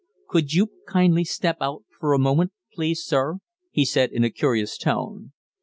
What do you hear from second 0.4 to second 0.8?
you